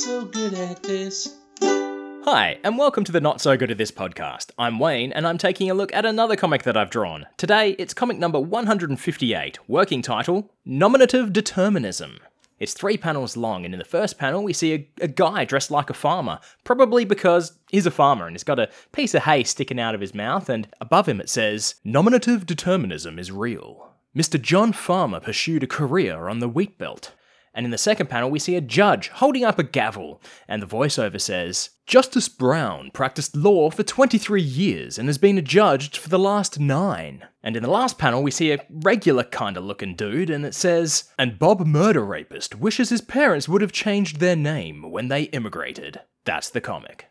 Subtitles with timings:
[0.00, 1.36] so good at this.
[1.60, 4.50] Hi, and welcome to the Not So Good at This podcast.
[4.56, 7.26] I'm Wayne, and I'm taking a look at another comic that I've drawn.
[7.36, 12.18] Today, it's comic number 158, working title Nominative Determinism.
[12.58, 15.70] It's three panels long, and in the first panel, we see a, a guy dressed
[15.70, 19.44] like a farmer, probably because he's a farmer and he's got a piece of hay
[19.44, 23.90] sticking out of his mouth, and above him it says, Nominative determinism is real.
[24.16, 24.40] Mr.
[24.40, 27.12] John Farmer pursued a career on the wheat belt.
[27.52, 30.66] And in the second panel, we see a judge holding up a gavel, and the
[30.66, 36.18] voiceover says, Justice Brown practiced law for 23 years and has been adjudged for the
[36.18, 37.24] last nine.
[37.42, 41.10] And in the last panel, we see a regular kinda looking dude, and it says,
[41.18, 46.00] And Bob Murder Rapist wishes his parents would have changed their name when they immigrated.
[46.24, 47.06] That's the comic.